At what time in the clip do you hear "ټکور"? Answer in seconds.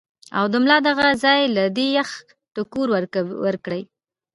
2.53-2.87